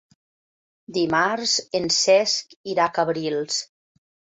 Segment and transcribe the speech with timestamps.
[0.95, 3.65] Dimarts en Cesc irà a Cabrils.